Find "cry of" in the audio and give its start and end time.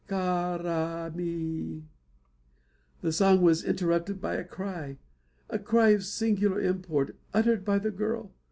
5.59-6.03